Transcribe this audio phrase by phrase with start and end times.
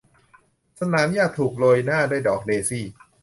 [0.79, 2.85] สนามหญ้าถูกโรยหน้าด้วยดอกเดซี่